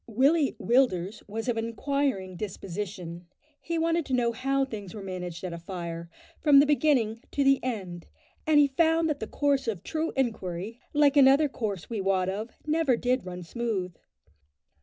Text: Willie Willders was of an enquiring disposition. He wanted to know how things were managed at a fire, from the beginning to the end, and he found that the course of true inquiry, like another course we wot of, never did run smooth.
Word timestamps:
Willie 0.07 0.55
Willders 0.59 1.21
was 1.27 1.47
of 1.47 1.57
an 1.57 1.65
enquiring 1.65 2.35
disposition. 2.35 3.27
He 3.61 3.77
wanted 3.77 4.03
to 4.07 4.15
know 4.15 4.31
how 4.31 4.65
things 4.65 4.95
were 4.95 5.03
managed 5.03 5.43
at 5.43 5.53
a 5.53 5.59
fire, 5.59 6.09
from 6.39 6.59
the 6.59 6.65
beginning 6.65 7.21
to 7.29 7.43
the 7.43 7.63
end, 7.63 8.07
and 8.47 8.59
he 8.59 8.65
found 8.67 9.07
that 9.09 9.19
the 9.19 9.27
course 9.27 9.67
of 9.67 9.83
true 9.83 10.11
inquiry, 10.15 10.79
like 10.93 11.15
another 11.15 11.47
course 11.47 11.87
we 11.87 12.01
wot 12.01 12.29
of, 12.29 12.49
never 12.65 12.97
did 12.97 13.27
run 13.27 13.43
smooth. 13.43 13.95